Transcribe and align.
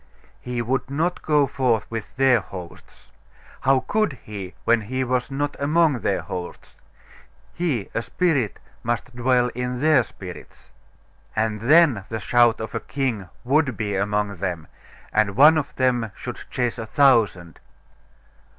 He 0.39 0.63
would 0.63 0.89
not 0.89 1.21
go 1.21 1.45
forth 1.45 1.85
with 1.91 2.15
their 2.15 2.39
hosts. 2.39 3.11
How 3.61 3.81
could 3.81 4.13
He, 4.23 4.55
when 4.65 4.81
He 4.81 5.03
was 5.03 5.29
not 5.29 5.55
among 5.59 5.99
their 5.99 6.21
hosts? 6.23 6.75
He, 7.53 7.87
a 7.93 8.01
spirit, 8.01 8.57
must 8.81 9.15
dwell 9.15 9.49
in 9.53 9.79
their 9.79 10.01
spirits.... 10.01 10.71
And 11.35 11.61
then 11.61 12.05
the 12.09 12.19
shout 12.19 12.59
of 12.59 12.73
a 12.73 12.79
king 12.79 13.29
would 13.43 13.77
be 13.77 13.95
among 13.95 14.37
them, 14.37 14.65
and 15.13 15.35
one 15.35 15.55
of 15.55 15.75
them 15.75 16.11
should 16.15 16.45
chase 16.49 16.79
a 16.79 16.87
thousand.... 16.87 17.59